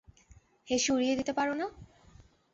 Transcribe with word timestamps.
হেসে 0.67 0.89
উড়িয়ে 0.93 1.17
দিতে 1.19 1.33
পারো 1.33 1.53
না? 1.53 1.65